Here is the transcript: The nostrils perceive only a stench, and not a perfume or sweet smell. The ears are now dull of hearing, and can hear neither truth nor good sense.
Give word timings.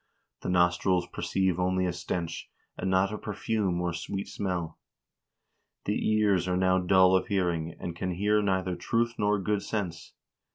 The 0.41 0.49
nostrils 0.49 1.05
perceive 1.05 1.59
only 1.59 1.85
a 1.85 1.93
stench, 1.93 2.49
and 2.75 2.89
not 2.89 3.13
a 3.13 3.19
perfume 3.19 3.79
or 3.79 3.93
sweet 3.93 4.27
smell. 4.27 4.79
The 5.85 6.13
ears 6.17 6.47
are 6.47 6.57
now 6.57 6.79
dull 6.79 7.15
of 7.15 7.27
hearing, 7.27 7.75
and 7.79 7.95
can 7.95 8.13
hear 8.15 8.41
neither 8.41 8.75
truth 8.75 9.13
nor 9.19 9.37
good 9.37 9.61
sense. 9.61 10.15